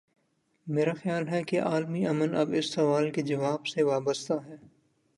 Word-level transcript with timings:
میرا 0.67 0.93
خیال 0.93 1.27
ہے 1.27 1.43
کہ 1.43 1.61
عالمی 1.61 2.05
ا 2.07 2.11
من 2.11 2.35
اب 2.35 2.49
اس 2.53 2.73
سوال 2.73 3.11
کے 3.11 3.21
جواب 3.21 3.67
سے 3.67 3.83
وابستہ 3.83 4.33
ہے۔ 4.47 4.55